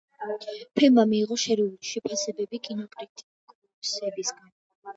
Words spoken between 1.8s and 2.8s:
შეფასებები